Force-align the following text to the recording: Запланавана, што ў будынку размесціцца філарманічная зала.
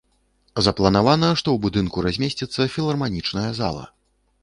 Запланавана, 0.67 1.29
што 1.39 1.47
ў 1.55 1.65
будынку 1.67 2.07
размесціцца 2.09 2.69
філарманічная 2.79 3.49
зала. 3.63 3.91